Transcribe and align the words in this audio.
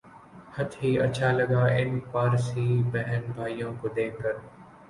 ہت 0.55 0.71
ھی 0.79 0.89
اچھا 0.99 1.29
لگا 1.31 1.63
ان 1.75 1.89
پارسی 2.11 2.67
بہن 2.91 3.21
بھائیوں 3.35 3.73
کو 3.81 3.87
دیکھ 3.95 4.15
کر 4.23 4.35